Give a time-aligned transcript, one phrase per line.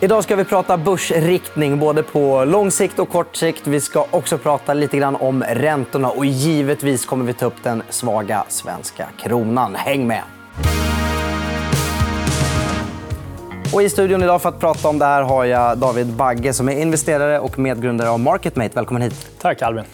[0.00, 3.66] Idag ska vi prata börsriktning både på lång sikt och kort sikt.
[3.66, 7.82] Vi ska också prata lite grann om räntorna och givetvis kommer vi ta upp den
[7.90, 9.74] svaga svenska kronan.
[9.74, 10.22] Häng med!
[13.74, 16.68] Och I studion idag för att prata om det här har jag David Bagge som
[16.68, 18.70] är investerare och medgrundare av Marketmate.
[18.74, 19.30] Välkommen hit.
[19.40, 19.84] Tack, Albin.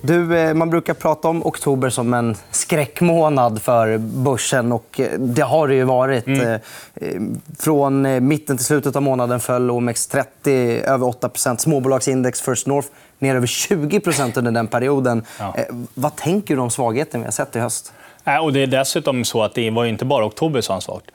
[0.00, 4.72] Du, eh, man brukar prata om oktober som en skräckmånad för börsen.
[4.72, 6.26] och eh, Det har det ju varit.
[6.26, 6.60] Mm.
[6.94, 7.20] Eh,
[7.58, 10.48] från mitten till slutet av månaden föll OMX30
[10.82, 15.24] över 8 Småbolagsindex First North ner över 20% under den perioden.
[15.38, 15.54] Ja.
[15.94, 17.92] Vad tänker du om svagheten vi har sett i höst?
[18.42, 21.06] Och det är dessutom så att det var inte bara oktober som var svagt.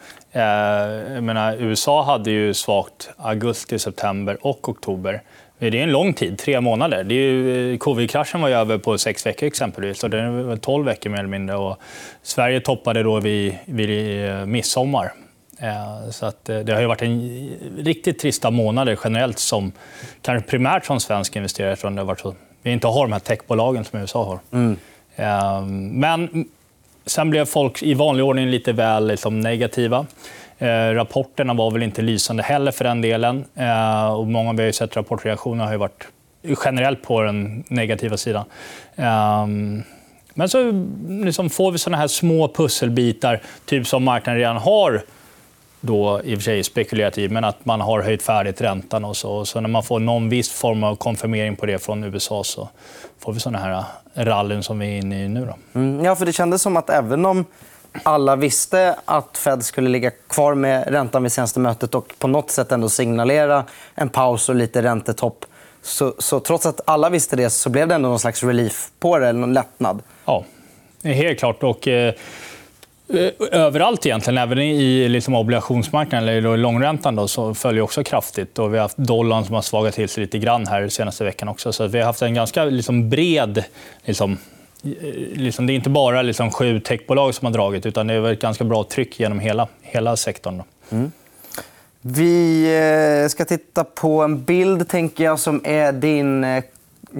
[1.13, 5.21] Jag menar, USA hade ju svagt augusti, september och oktober.
[5.69, 7.03] Det är en lång tid, tre månader.
[7.03, 10.03] Det är ju, Covid-kraschen var ju över på sex veckor exempelvis.
[10.03, 11.55] Och det var 12 veckor mer eller mindre.
[11.55, 11.77] Och
[12.23, 15.13] Sverige toppade då vid, vid eh, midsommar.
[15.59, 19.71] Eh, så att eh, det har varit en riktigt trista månader generellt, som,
[20.21, 21.71] kanske primärt som svensk investerare.
[21.73, 24.39] Eftersom det har varit så, vi inte har de här techbolagen som USA har.
[24.59, 24.77] Mm.
[25.99, 26.45] Men
[27.05, 30.05] sen blev folk i vanlig ordning lite väl liksom, negativa.
[30.61, 33.45] Eh, rapporterna var väl inte lysande heller för den delen.
[33.55, 36.07] Eh, och många vi har sett rapportreaktioner har varit
[36.65, 38.45] generellt på den negativa sidan.
[38.95, 39.47] Eh,
[40.33, 45.01] men så liksom får vi såna här små pusselbitar, typ som marknaden redan har
[45.81, 49.05] då i och för sig spekulerat i, men att man har höjt färdigt räntan.
[49.05, 49.45] och så.
[49.45, 52.69] så när man får någon viss form av konfirmering på det från USA så
[53.19, 53.83] får vi såna här
[54.15, 55.45] rallyn som vi är inne i nu.
[55.45, 55.79] Då.
[55.79, 57.45] Mm, ja, för det kändes som att även om
[58.03, 62.51] alla visste att Fed skulle ligga kvar med räntan vid senaste mötet och på något
[62.51, 65.45] sätt ändå signalera en paus och lite räntetopp.
[65.81, 69.17] Så, så trots att alla visste det så blev det ändå någon slags relief på
[69.17, 70.01] det, eller någon lättnad.
[70.25, 70.45] Ja,
[71.03, 71.63] helt klart.
[71.63, 72.13] Och, eh,
[73.51, 78.59] överallt egentligen, även i liksom, obligationsmarknaden eller långräntan då, så följer också kraftigt.
[78.59, 81.49] Och vi har haft dollarn som har svagat till sig lite grann här senaste veckan
[81.49, 81.73] också.
[81.73, 83.63] Så vi har haft en ganska liksom, bred
[84.03, 84.37] liksom,
[84.81, 88.41] liksom, det är inte bara liksom, sju techbolag som har dragit utan det är ett
[88.41, 90.63] ganska bra tryck genom hela, hela sektorn.
[90.89, 91.11] Mm.
[92.01, 92.65] Vi
[93.23, 96.63] eh, ska titta på en bild tänker jag, som är din eh,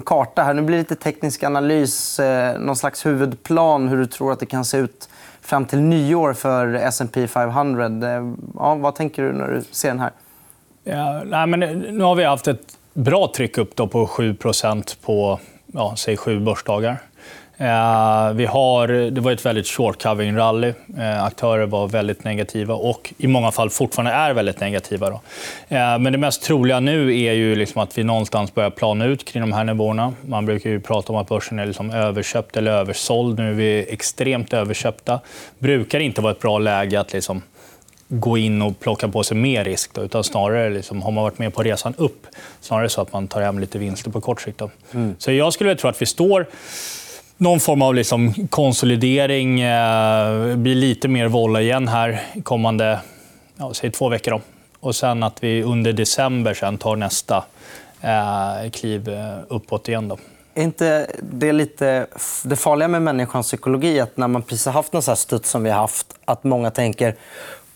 [0.04, 0.42] karta.
[0.42, 0.54] här.
[0.54, 2.20] Nu blir det lite teknisk analys.
[2.20, 5.08] Eh, någon slags huvudplan hur du tror att det kan se ut
[5.40, 7.90] fram till nyår för S&P 500.
[8.54, 10.10] Ja, vad tänker du när du ser den här?
[10.84, 15.40] Ja, nej, men nu har vi haft ett bra tryck upp då på 7% på
[15.66, 16.98] ja, säg sju börsdagar.
[17.56, 20.72] Eh, vi har, det var ett väldigt short covering rally.
[20.98, 25.10] Eh, aktörer var väldigt negativa och i många fall fortfarande är väldigt negativa.
[25.10, 25.20] Då.
[25.68, 29.24] Eh, men det mest troliga nu är ju liksom att vi någonstans börjar plana ut
[29.24, 30.14] kring de här nivåerna.
[30.22, 33.38] Man brukar ju prata om att börsen är liksom överköpt eller översåld.
[33.38, 35.20] Nu är vi extremt överköpta.
[35.58, 37.42] Brukar inte vara ett bra läge att liksom
[38.08, 39.94] gå in och plocka på sig mer risk.
[39.94, 42.26] Då, utan snarare liksom, har man varit med på resan upp,
[42.60, 44.62] snarare så att man tar hem lite vinster på kort sikt.
[44.92, 45.14] Mm.
[45.18, 46.46] Så jag skulle tro att vi står
[47.42, 49.60] någon form av liksom konsolidering.
[49.60, 53.00] Eh, blir lite mer volla igen här kommande
[53.56, 54.30] ja, säg två veckor.
[54.30, 54.40] Då.
[54.80, 57.44] Och sen att vi under december sen tar nästa
[58.00, 60.08] eh, kliv eh, uppåt igen.
[60.08, 60.18] Då.
[60.54, 62.06] Är inte det lite
[62.44, 64.00] det farliga med människans psykologi?
[64.00, 66.70] att När man precis har haft en sån studs som vi har haft, att många
[66.70, 67.14] tänker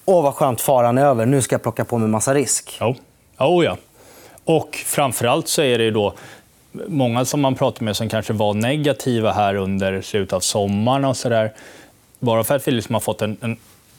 [0.08, 1.26] Åh, vad skönt, faran är över.
[1.26, 2.78] Nu ska jag plocka på mig massa risk.
[2.80, 2.94] Jo.
[3.38, 3.76] Oh, ja.
[4.44, 6.14] Och framför så är det då
[6.88, 11.16] många som man pratar med som kanske var negativa här under slutet av sommaren och
[11.16, 11.52] så där,
[12.18, 13.56] bara för att vi liksom har fått en, en,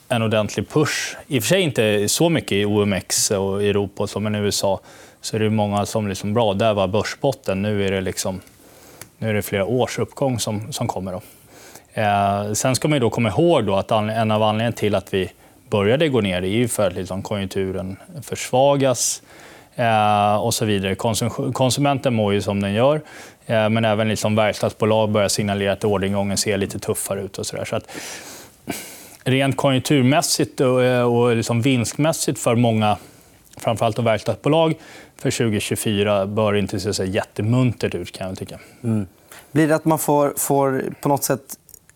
[0.08, 4.34] en ordentlig push, i och för sig inte så mycket i OMX och Europa som
[4.34, 4.80] i USA,
[5.20, 8.40] så är det många som liksom, bra, där var börsbotten, nu är det, liksom,
[9.18, 11.12] nu är det flera års uppgång som, som kommer.
[11.12, 11.22] Då.
[12.00, 15.32] Eh, sen ska man då komma ihåg då att en av anledningarna till att vi
[15.70, 19.22] började gå ner är ju för att liksom konjunkturen försvagas.
[19.78, 20.94] Eh, och så vidare.
[21.52, 23.00] konsumenten mår ju som den gör.
[23.46, 27.38] Eh, men även liksom verkstadsbolag börjar signalera att orderingången ser lite tuffare ut.
[27.38, 27.64] och så, där.
[27.64, 27.90] så att,
[29.24, 32.96] Rent konjunkturmässigt och, eh, och liksom vinstmässigt för många
[33.56, 34.74] framförallt verkstadsbolag
[35.16, 38.12] för 2024 bör inte se så jättemuntert ut.
[38.12, 38.58] kan jag tycka.
[38.84, 39.06] Mm.
[39.52, 41.40] Blir det att man får, får på något sätt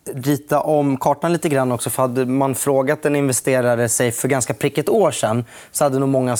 [0.05, 1.91] rita om kartan lite grann också.
[1.91, 5.99] För hade man frågat en investerare sig för ganska prick ett år sen så hade
[5.99, 6.37] nog många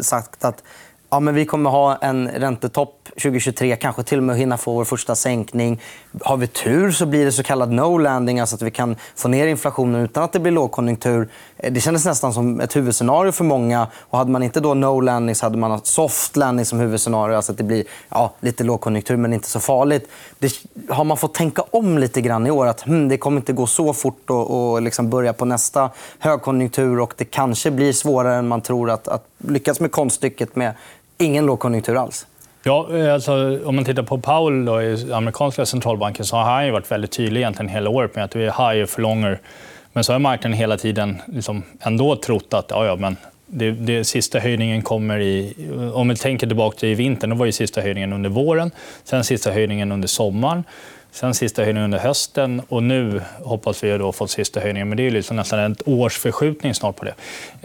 [0.00, 0.62] sagt att
[1.10, 4.84] Ja, men vi kommer ha en räntetopp 2023, kanske till och med hinna få vår
[4.84, 5.80] första sänkning.
[6.20, 9.28] Har vi tur så blir det så kallad no landing, alltså att vi kan få
[9.28, 11.28] ner inflationen utan att det blir lågkonjunktur.
[11.56, 13.86] Eh, det kändes nästan som ett huvudscenario för många.
[14.00, 17.36] Och hade man inte då no landing så hade man haft soft landing som huvudscenario.
[17.36, 20.08] Alltså att det blir ja, lite lågkonjunktur, men inte så farligt.
[20.38, 20.52] Det
[20.88, 22.66] har man fått tänka om lite grann i år.
[22.66, 27.00] att hmm, Det kommer inte gå så fort att liksom börja på nästa högkonjunktur.
[27.00, 30.74] och Det kanske blir svårare än man tror att, att lyckas med konststycket med
[31.18, 32.26] ingen lågkonjunktur alls.
[32.62, 36.72] Ja, eh, alltså, om man tittar på Powell då, i amerikanska centralbanken så har han
[36.72, 39.40] varit väldigt tydlig egentligen hela året med att vi är higher for longer.
[39.92, 43.16] Men så har marknaden hela tiden liksom ändå trott att ja, ja, men
[43.46, 45.54] det, det, sista höjningen kommer i...
[45.94, 48.70] Om vi tänker tillbaka till vintern, då var ju sista höjningen under våren.
[49.04, 50.64] Sen sista höjningen under sommaren.
[51.16, 54.88] Sen sista höjningen under hösten och nu hoppas vi ha fått sista höjningen.
[54.88, 57.14] Men det är liksom nästan ett års förskjutning snart på det.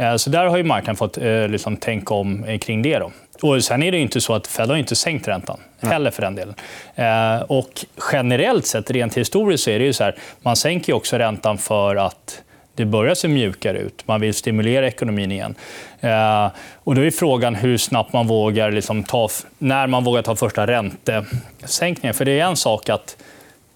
[0.04, 3.00] Eh, så där har ju marknaden fått eh, liksom, tänka om kring det.
[3.00, 3.12] Då.
[3.42, 6.36] Och sen är det inte så att Fed har inte sänkt räntan heller för den
[6.36, 6.56] delen.
[6.96, 11.18] Eh, och generellt sett, rent historiskt, så är det ju så här, man sänker också
[11.18, 12.42] räntan för att
[12.76, 14.08] det börjar se mjukare ut.
[14.08, 15.56] Man vill stimulera ekonomin igen.
[16.00, 20.36] Eh, och då är frågan hur snabbt man vågar liksom ta, när man vågar ta
[20.36, 22.14] första räntesänkningen.
[22.14, 23.18] För det är en sak att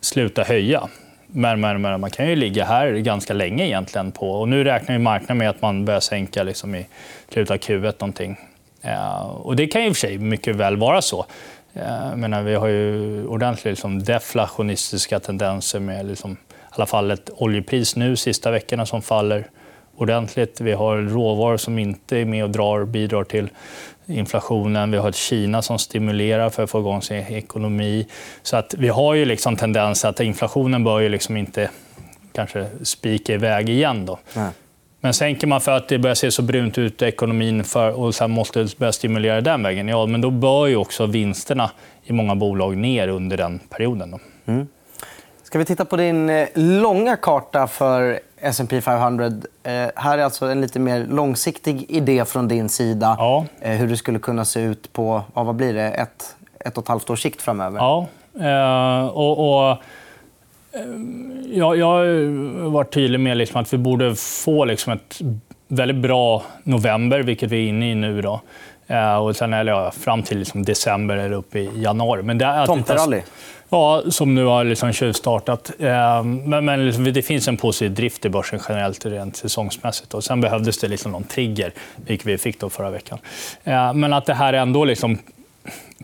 [0.05, 0.87] sluta höja.
[1.27, 4.11] Men, men, men, man kan ju ligga här ganska länge egentligen.
[4.11, 6.85] På, och nu räknar ju marknaden med att man börjar sänka liksom i
[7.29, 7.93] slutet av Q1.
[7.99, 8.37] Någonting.
[8.81, 11.25] Eh, och det kan ju i och för sig mycket väl vara så.
[11.73, 16.35] Eh, menar, vi har ju ordentligt liksom, deflationistiska tendenser med liksom, i
[16.69, 19.47] alla fall ett oljepris nu sista veckorna som faller
[19.95, 20.61] ordentligt.
[20.61, 23.49] Vi har råvaror som inte är med och drar, bidrar till
[24.07, 24.91] inflationen.
[24.91, 28.07] Vi har ett Kina som stimulerar för att få igång sin ekonomi.
[28.43, 31.69] Så att vi har ju liksom tendens att inflationen bör ju liksom inte
[32.33, 34.05] kanske spika iväg igen.
[34.05, 34.19] Då.
[34.33, 34.49] Nej.
[35.01, 38.15] Men sänker man för att det börjar se så brunt ut i ekonomin för, och
[38.15, 41.71] sen måste börja stimulera den vägen, ja, men då bör ju också vinsterna
[42.03, 44.11] i många bolag ner under den perioden.
[44.11, 44.19] Då.
[44.45, 44.67] Mm.
[45.55, 49.25] Ska vi titta på din eh, långa karta för S&P 500.
[49.25, 49.31] Eh,
[49.95, 53.15] här är alltså en lite mer långsiktig idé från din sida.
[53.19, 53.45] Ja.
[53.61, 56.87] Eh, hur det skulle kunna se ut på vad blir det, ett, ett och ett
[56.87, 57.77] halvt års sikt framöver.
[57.77, 58.07] Ja.
[58.39, 59.77] Eh, och, och
[61.51, 65.21] jag, jag har varit tydlig med liksom att vi borde få liksom ett
[65.67, 68.21] väldigt bra november, vilket vi är inne i nu.
[68.21, 68.41] Då.
[69.21, 72.23] Och sen, eller ja, fram till liksom december eller upp i januari.
[72.23, 73.21] Men det är Tomterally?
[73.69, 75.71] Ja, som nu har liksom tjuvstartat.
[76.23, 80.13] Men, men liksom, det finns en positiv drift i börsen generellt rent säsongsmässigt.
[80.13, 83.19] Och sen behövdes det liksom någon trigger, vilket vi fick då förra veckan.
[83.93, 85.17] Men att det här ändå liksom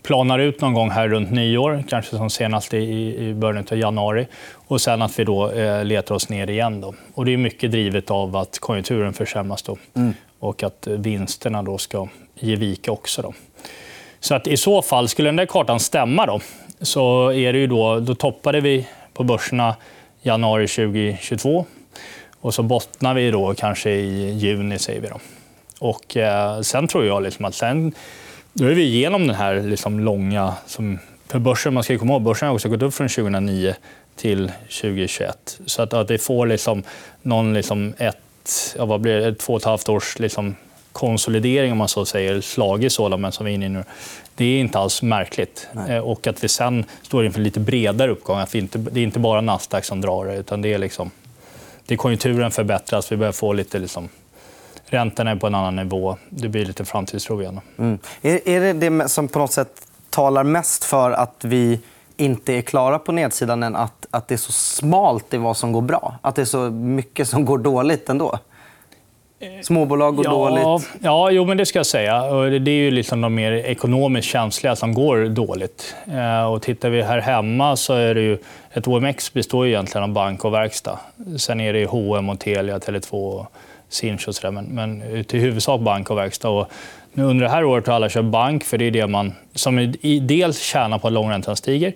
[0.01, 4.27] planar ut någon gång här runt nyår, kanske som senast i, början av januari.
[4.53, 6.81] Och sen att vi då eh, letar oss ner igen.
[6.81, 6.93] Då.
[7.13, 9.77] Och det är mycket drivet av att konjunkturen försämras då.
[9.93, 10.13] Mm.
[10.39, 12.07] och att vinsterna då ska
[12.43, 13.21] ge vika också.
[13.21, 13.33] Då.
[14.19, 16.39] Så att i så fall, skulle den där kartan stämma, då,
[16.81, 19.75] så är det ju då, då toppade vi på börserna
[20.21, 21.65] januari 2022.
[22.41, 25.07] Och så bottnar vi då kanske i juni, säger vi.
[25.07, 25.19] Då.
[25.79, 27.93] Och eh, sen tror jag liksom att sen
[28.53, 30.53] då är vi igenom den här liksom långa...
[30.65, 33.75] Som, för börsen, man ska komma ihåg, börsen har också gått upp från 2009
[34.15, 34.51] till
[34.81, 35.59] 2021.
[35.65, 36.83] Så att, att vi får liksom
[37.21, 40.55] någon liksom ett, ja, vad blir det, ett två och ett halvt års liksom
[40.91, 43.83] konsolidering, om man så säger, slagit men som vi är inne i nu.
[44.35, 45.67] Det är inte alls märkligt.
[45.71, 45.95] Nej.
[45.95, 48.39] Eh, och att vi sen står inför lite bredare uppgång.
[48.39, 51.11] Att inte, det är inte bara Nasdaq som drar det, utan det är, liksom,
[51.85, 53.11] det är konjunkturen förbättras.
[53.11, 54.09] Vi börjar få lite liksom,
[54.85, 56.17] Räntorna är på en annan nivå.
[56.29, 57.59] Det blir lite framtidstro igen.
[57.77, 57.99] Mm.
[58.21, 61.79] Är, är det det som på något sätt talar mest för att vi
[62.17, 65.71] inte är klara på nedsidan än att, att det är så smalt i vad som
[65.71, 66.15] går bra?
[66.21, 68.39] Att det är så mycket som går dåligt ändå?
[69.61, 70.89] Småbolag går ja, dåligt.
[71.01, 72.21] Ja, jo, men det ska jag säga.
[72.59, 75.95] Det är ju liksom de mer ekonomiskt känsliga som går dåligt.
[76.07, 78.37] Eh, och tittar vi här hemma så är det ju...
[78.73, 80.99] Ett OMX består ju egentligen av bank och verkstad.
[81.37, 83.45] Sen är det H&M och Telia, Tele2
[83.89, 84.51] Sinch och sådär.
[84.51, 86.49] Men, men till huvudsak bank och verkstad.
[86.49, 86.71] Och
[87.13, 89.79] nu under det här året har alla köpt bank, för det är det man som
[89.79, 91.93] i, dels tjänar på att långräntan stiger.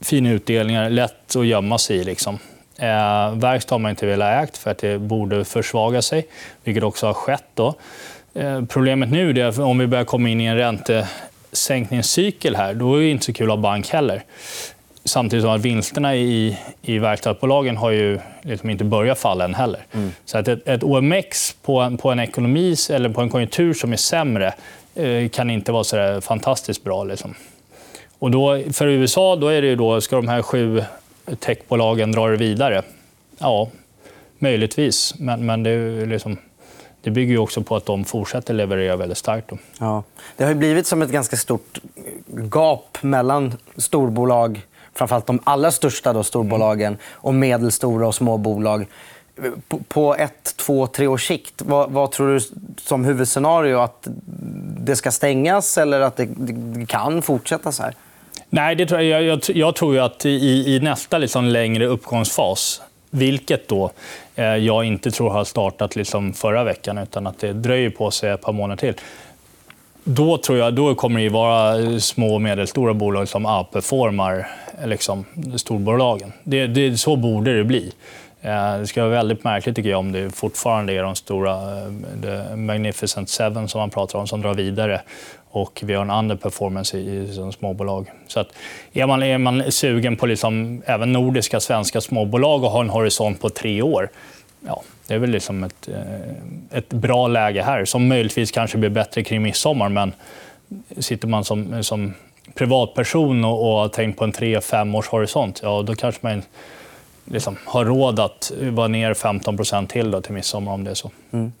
[0.00, 2.04] Fina utdelningar, lätt att gömma sig i.
[2.04, 2.38] Liksom.
[2.78, 6.26] Eh, verkstad har man inte velat ägt för att det borde försvaga sig,
[6.64, 7.44] vilket också har skett.
[7.54, 7.74] Då.
[8.34, 12.94] Eh, problemet nu är att om vi börjar komma in i en räntesänkningscykel här, då
[12.94, 14.22] är det inte så kul att ha bank heller.
[15.04, 19.80] Samtidigt som att vinsterna i, i verkstadsbolagen har ju liksom inte börjat falla än heller.
[19.92, 20.12] Mm.
[20.24, 23.92] Så att ett, ett OMX på en, på en ekonomi eller på en konjunktur som
[23.92, 24.54] är sämre
[24.94, 27.04] eh, kan inte vara så fantastiskt bra.
[27.04, 27.34] Liksom.
[28.18, 30.84] Och då, för USA då är det då, ska de här sju
[31.40, 32.82] techbolagen drar det vidare?
[33.38, 33.68] Ja,
[34.38, 35.14] möjligtvis.
[35.18, 36.36] Men, men det är liksom
[37.06, 39.48] det bygger ju också på att de fortsätter leverera väldigt starkt.
[39.48, 39.58] Då.
[39.78, 40.02] Ja.
[40.36, 41.78] Det har blivit som ett ganska stort
[42.26, 48.86] gap mellan storbolag, framförallt de allra största då, storbolagen, och medelstora och små bolag.
[49.68, 52.40] På, på ett, två, tre års sikt, vad, vad, tror du
[52.82, 53.78] som huvudscenario?
[53.78, 54.08] Att
[54.78, 57.94] det ska stängas eller att det, det kan fortsätta så här?
[58.50, 62.82] Nej, det tror jag, jag, jag tror ju att i, i nästa liksom längre uppgångsfas
[63.10, 63.90] vilket då
[64.34, 68.30] eh, jag inte tror har startat liksom förra veckan, utan att det dröjer på sig
[68.30, 68.94] ett par månader till.
[70.04, 74.48] Då tror jag då kommer det vara eh, små och medelstora bolag som outperformar
[74.80, 75.24] eh, liksom,
[75.56, 76.32] storbolagen.
[76.44, 77.92] Det, det, så borde det bli.
[78.42, 81.82] Eh, det ska vara väldigt märkligt tycker jag om det fortfarande är de stora
[82.24, 85.00] eh, Magnificent Seven som man pratar om som drar vidare
[85.50, 88.10] och vi har en underperformance i, i liksom småbolag.
[88.26, 88.48] Så att
[88.92, 93.40] är, man, är man sugen på liksom, även nordiska, svenska småbolag och har en horisont
[93.40, 94.08] på tre år,
[94.66, 98.90] ja, det är väl liksom ett, eh, ett bra läge här som möjligtvis kanske blir
[98.90, 99.88] bättre kring midsommar.
[99.88, 100.12] Men
[100.98, 102.14] sitter man som, som
[102.54, 106.42] privatperson och, och har tänkt på en tre fem års horisont, ja, då kanske man
[107.26, 111.10] liksom har råd att vara ner 15 till då, till midsommar om det är så.
[111.30, 111.52] Mm.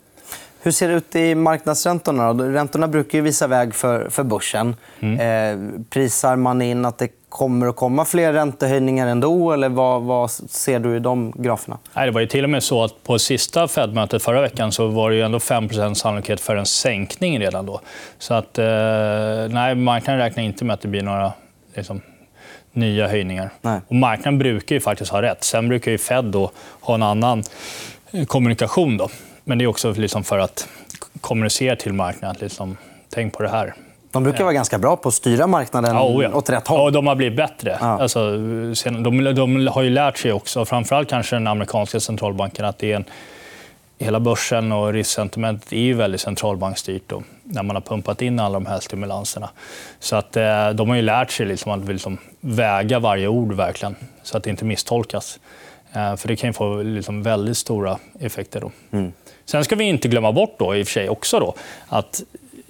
[0.66, 2.32] Hur ser det ut i marknadsräntorna?
[2.32, 4.76] Räntorna brukar ju visa väg för, för börsen.
[5.00, 5.20] Mm.
[5.20, 9.52] Eh, prisar man in att det kommer att komma fler räntehöjningar ändå?
[9.52, 11.78] Eller vad, vad ser du i de graferna?
[11.94, 14.86] Nej, det var ju till och med så att på sista Fed-mötet förra veckan så
[14.86, 17.80] var det ändå 5% sannolikhet för en sänkning redan då.
[18.18, 18.64] Så att, eh,
[19.50, 21.32] nej, marknaden räknar inte med att det blir några
[21.74, 22.00] liksom,
[22.72, 23.50] nya höjningar.
[23.60, 23.80] Nej.
[23.88, 25.44] Och marknaden brukar ju faktiskt ha rätt.
[25.44, 27.42] Sen brukar ju Fed då ha en annan
[28.26, 28.96] kommunikation.
[28.96, 29.08] Då.
[29.44, 30.68] Men det är också liksom för att
[31.20, 32.36] kommunicera till marknaden.
[32.40, 32.76] Liksom,
[33.10, 33.74] tänk på det här.
[34.12, 36.34] De brukar vara ganska bra på att styra marknaden ja, oh ja.
[36.34, 36.80] åt rätt håll.
[36.80, 37.78] Ja, de har blivit bättre.
[37.80, 37.86] Ja.
[37.86, 38.30] Alltså,
[38.82, 42.96] de, de, har ju lärt sig också, framförallt kanske den amerikanska centralbanken, att det är
[42.96, 43.04] en,
[43.98, 48.52] hela börsen och risksentimentet är ju väldigt centralbankstyrt då, när man har pumpat in alla
[48.52, 49.50] de här stimulanserna.
[49.98, 53.96] Så att, eh, de har ju lärt sig liksom att liksom väga varje ord verkligen,
[54.22, 55.38] så att det inte misstolkas.
[55.92, 58.60] Eh, för det kan få liksom väldigt stora effekter.
[58.60, 58.70] Då.
[58.90, 59.12] Mm.
[59.44, 61.54] Sen ska vi inte glömma bort då, i och för sig också då,
[61.88, 62.22] att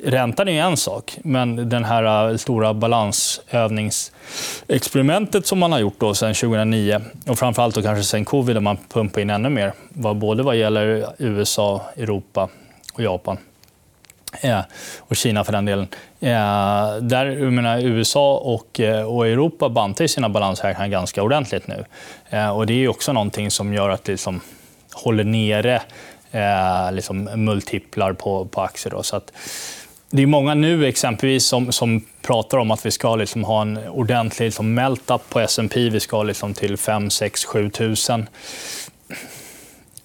[0.06, 6.14] räntan är en sak, men den här äh, stora balansövningsexperimentet som man har gjort då
[6.14, 9.72] sen 2009 och framförallt då kanske sen covid, där man pumpar in ännu mer,
[10.14, 12.48] både vad gäller USA, Europa
[12.94, 13.38] och Japan.
[14.40, 14.60] Eh,
[14.98, 15.88] och Kina för den delen.
[16.20, 21.84] Eh, där, jag menar, USA och, eh, och Europa bantar sina balansräkningar ganska ordentligt nu.
[22.54, 24.40] Och det är också någonting som gör att det liksom
[24.92, 25.82] håller nere
[26.30, 28.90] eh, liksom multiplar på, på aktier.
[28.90, 29.02] Då.
[29.02, 29.32] Så att,
[30.10, 33.78] det är många nu exempelvis som, som pratar om att vi ska liksom ha en
[33.88, 35.90] ordentlig liksom melt-up på S&P.
[35.90, 37.94] Vi ska liksom till 5 6 7 000.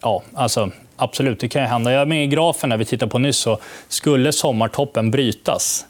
[0.02, 1.92] Ja, alltså, absolut, det kan hända.
[1.92, 3.38] Jag är med i grafen när vi tittar på nyss.
[3.38, 5.86] Så skulle sommartoppen brytas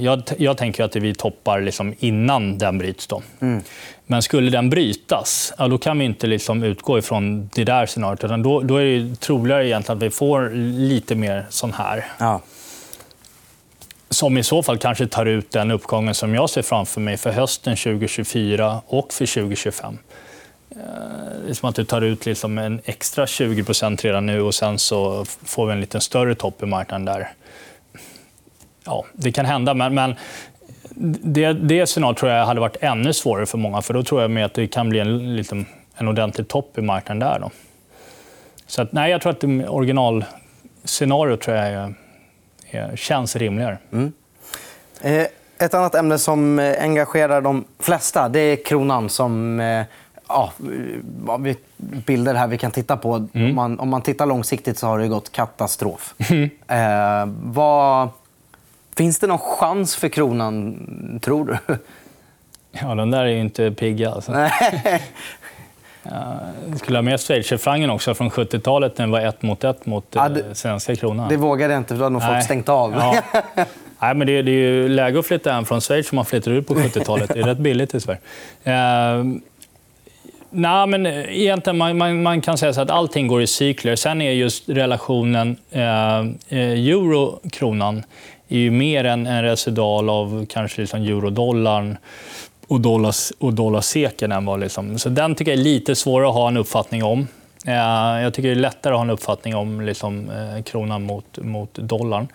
[0.00, 3.06] jag, jag tänker att vi toppar liksom innan den bryts.
[3.06, 3.22] Då.
[3.40, 3.62] Mm.
[4.06, 8.24] Men skulle den brytas, ja, då kan vi inte liksom utgå ifrån det där scenariot.
[8.24, 12.04] Utan då, då är det troligare egentligen att vi får lite mer sån här.
[12.18, 12.40] Ja.
[14.10, 17.32] Som i så fall kanske tar ut den uppgången som jag ser framför mig för
[17.32, 19.98] hösten 2024 och för 2025.
[20.70, 20.76] Eh,
[21.44, 24.78] det är som att du tar ut liksom en extra 20% redan nu och sen
[24.78, 27.32] så får vi en lite större topp i marknaden där
[28.84, 29.74] ja, det kan hända.
[29.74, 30.14] Men, men
[31.22, 33.82] det, det scenariot tror jag hade varit ännu svårare för många.
[33.82, 36.82] För Då tror jag med att det kan bli en, liksom, en ordentlig topp i
[36.82, 37.38] marknaden där.
[37.38, 37.50] Då.
[38.66, 41.94] Så att, nej, jag tror att originalscenariot tror jag är,
[42.70, 43.78] är, känns rimligare.
[43.92, 44.12] Mm.
[45.00, 45.26] Eh,
[45.58, 49.08] ett annat ämne som engagerar de flesta det är kronan.
[49.08, 49.60] som...
[49.60, 49.84] Eh,
[50.28, 50.52] ja,
[51.76, 53.14] bilder här vi kan titta på.
[53.14, 53.48] Mm.
[53.48, 56.14] Om, man, om man tittar långsiktigt så har det gått katastrof.
[56.30, 56.50] Mm.
[56.68, 58.08] Eh, vad
[58.96, 61.76] Finns det någon chans för kronan, tror du?
[62.80, 64.10] Ja, den där är ju inte pigga.
[64.10, 64.32] Alltså.
[66.70, 70.06] Jag skulle ha med schweizerfrancen också från 70-talet när den var ett mot ett mot
[70.10, 71.28] ja, det, eh, svenska kronan.
[71.28, 72.92] Det vågade jag inte, för då hade nog folk stängt av.
[72.92, 73.16] Ja.
[73.98, 76.56] Nej, men det, det, är ju läge att flytta hem från Schweiz som man flyttade
[76.56, 77.30] ut på 70-talet.
[77.34, 78.20] Det är rätt billigt i Sverige.
[78.64, 79.24] Eh,
[80.50, 83.96] nej, men egentligen, man, man, man, kan säga så att allting går i cykler.
[83.96, 88.02] Sen är just relationen eh, eh euro-kronan
[88.56, 91.96] är ju mer en, en residual av kanske liksom eurodollarn
[92.66, 94.32] och, dollars, och dollarseken.
[94.32, 94.98] Än vad liksom.
[94.98, 97.28] Så den tycker jag är lite svårare att ha en uppfattning om.
[97.66, 101.38] Eh, jag tycker det är lättare att ha en uppfattning om liksom, eh, kronan mot,
[101.38, 102.28] mot dollarn.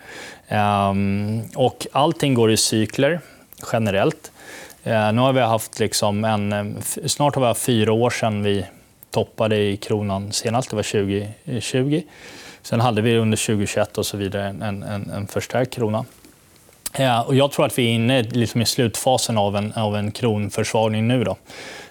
[0.48, 3.20] Ehm, och allting går i cykler,
[3.72, 4.32] generellt.
[4.84, 6.64] Eh, nu har vi haft liksom en, eh,
[7.06, 8.64] snart har vi haft fyra år sedan vi
[9.10, 10.70] toppade i kronan senast.
[10.70, 12.02] Det var 2020.
[12.62, 16.04] Sen hade vi under 2021 och så vidare en, en, en förstärkt krona.
[16.98, 20.12] Ja, och jag tror att vi är inne liksom i slutfasen av en, av en
[20.12, 21.24] kronförsvagning nu.
[21.24, 21.36] Då.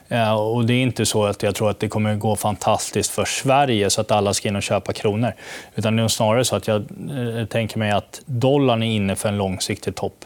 [0.08, 3.26] Ja, och det är inte så att jag tror att det kommer gå fantastiskt för
[3.26, 5.34] Sverige så att alla ska in och köpa kronor.
[5.76, 9.30] Utan det är snarare så att jag eh, tänker mig att dollarn är inne för
[9.30, 10.26] en långsiktig topp.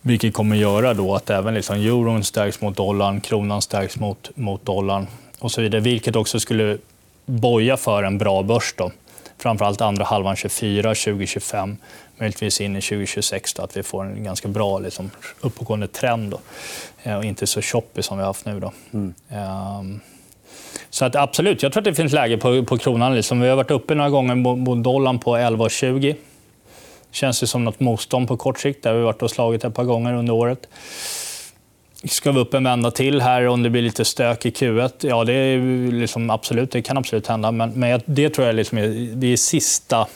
[0.00, 4.66] Vilket kommer göra då att även liksom euron stärks mot dollarn, kronan stärks mot, mot
[4.66, 5.06] dollarn
[5.38, 5.80] och så vidare.
[5.80, 6.78] Vilket också skulle
[7.26, 8.74] boja för en bra börs.
[8.76, 8.90] Då.
[9.38, 11.76] Framförallt andra halvan 24, 2025,
[12.16, 13.54] möjligtvis in i 2026.
[13.54, 15.10] Då, att vi får en ganska bra liksom,
[15.40, 16.30] uppåtgående trend.
[16.30, 16.40] Då.
[17.02, 18.60] Eh, och inte så choppy som vi har haft nu.
[18.60, 18.72] Då.
[18.92, 19.14] Mm.
[19.80, 20.00] Um,
[20.90, 23.14] så att absolut, jag tror att det finns läge på, på kronan.
[23.14, 23.40] Liksom.
[23.40, 26.16] Vi har varit uppe några gånger mot dollarn på 11,20
[27.10, 28.84] känns det som något motstånd på kort sikt.
[28.84, 30.68] Har vi varit och slagit ett par gånger under året.
[32.04, 34.92] Ska vi upp en vända till här om det blir lite stök i Q1?
[35.00, 37.52] Ja, det, är liksom absolut, det kan absolut hända.
[37.52, 40.06] Men, men det tror jag liksom är, det är sista,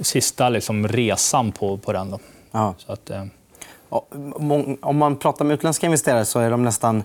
[0.00, 2.10] sista liksom resan på, på den.
[2.10, 2.18] Då.
[2.50, 2.74] Ja.
[2.78, 3.24] Så att, eh...
[4.80, 7.02] Om man pratar med utländska investerare så är de nästan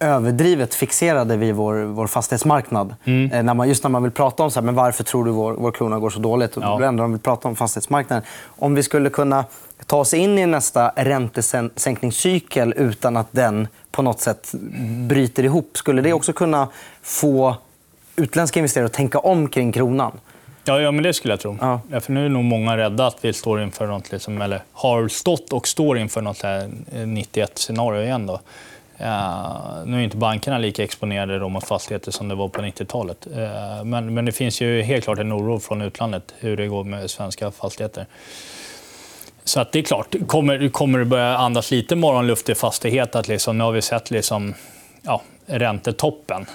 [0.00, 2.94] överdrivet fixerade vid vår, vår fastighetsmarknad.
[3.04, 3.32] Mm.
[3.32, 5.30] Eh, när man, just när man vill prata om så här, men varför tror du
[5.30, 6.52] vår, vår krona går så dåligt.
[6.60, 6.76] Ja.
[6.80, 8.24] Då ändå vill prata om fastighetsmarknaden.
[8.46, 9.44] Om vi skulle kunna
[9.86, 14.54] ta oss in i nästa räntesänkningscykel utan att den på något sätt
[15.08, 15.70] bryter ihop.
[15.74, 16.68] Skulle det också kunna
[17.02, 17.56] få
[18.16, 20.12] utländska investerare att tänka om kring kronan?
[20.64, 21.56] Ja, ja men det skulle jag tro.
[21.60, 21.80] Ja.
[21.90, 25.08] Ja, för nu är nog många rädda att vi står inför något, liksom, eller har
[25.08, 26.42] stått och står inför något
[26.92, 28.26] 91-scenario igen.
[28.26, 28.40] Då.
[29.00, 33.26] Uh, nu är inte bankerna lika exponerade då mot fastigheter som det var på 90-talet.
[33.26, 36.84] Uh, men, men det finns ju helt klart en oro från utlandet hur det går
[36.84, 38.06] med svenska fastigheter.
[39.44, 43.28] Så att det är klart, kommer, kommer det börja andas lite morgonluft i fastighet att
[43.28, 44.54] liksom, nu har vi sett liksom,
[45.02, 46.46] ja, räntetoppen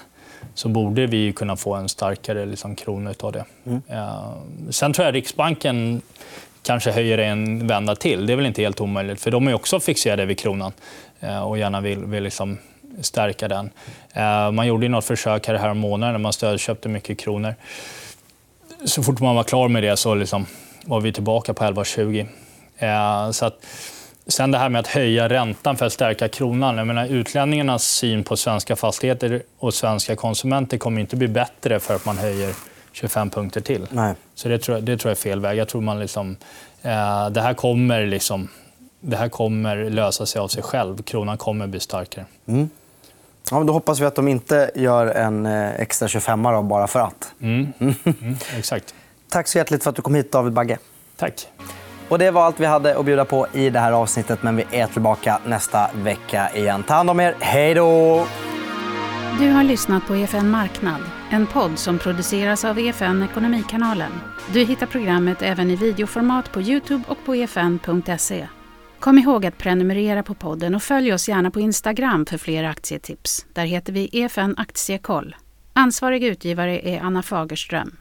[0.53, 3.45] så borde vi kunna få en starkare liksom, krona av det.
[3.65, 3.81] Mm.
[3.91, 4.33] Uh,
[4.69, 6.01] sen tror jag Riksbanken
[6.63, 8.25] kanske höjer en vända till.
[8.25, 10.71] Det är väl inte helt omöjligt, för de är också fixerade vid kronan.
[11.23, 12.57] Eh, och gärna vill, vill liksom
[13.01, 13.69] stärka den.
[14.13, 17.55] Eh, man gjorde något försök här, här månaden när man stödköpte mycket kronor.
[18.85, 20.45] Så fort man var klar med det så liksom
[20.85, 22.27] var vi tillbaka på 11,20.
[22.77, 23.65] Eh, så att,
[24.27, 26.77] sen det här med att höja räntan för att stärka kronan.
[26.77, 31.95] Jag menar, utlänningarnas syn på svenska fastigheter och svenska konsumenter kommer inte bli bättre för
[31.95, 32.53] att man höjer
[32.91, 33.87] 25 punkter till.
[33.89, 34.13] Nej.
[34.35, 35.57] Så det tror, jag, det tror jag är fel väg.
[35.57, 36.35] Jag tror man liksom,
[36.81, 38.49] eh, det här kommer liksom
[39.05, 41.01] det här kommer lösa sig av sig själv.
[41.01, 42.25] Kronan kommer bli starkare.
[42.45, 42.69] Mm.
[43.51, 46.99] Ja, då hoppas vi att de inte gör en eh, extra 25 då, bara för
[46.99, 47.33] att.
[47.41, 47.73] Mm.
[47.79, 48.93] Mm, exakt.
[49.29, 50.77] Tack så hjärtligt för att du kom hit, David Bagge.
[51.15, 51.47] Tack.
[52.09, 54.43] Och det var allt vi hade att bjuda på i det här avsnittet.
[54.43, 56.83] Men vi är tillbaka nästa vecka igen.
[56.83, 57.35] Ta hand om er.
[57.39, 58.25] Hej då!
[59.39, 64.11] Du har lyssnat på EFN Marknad, en podd som produceras av EFN Ekonomikanalen.
[64.53, 68.47] Du hittar programmet även i videoformat på Youtube och på efn.se.
[69.03, 73.45] Kom ihåg att prenumerera på podden och följ oss gärna på Instagram för fler aktietips.
[73.53, 75.35] Där heter vi EFN Aktiekoll.
[75.73, 77.97] Ansvarig utgivare är Anna Fagerström.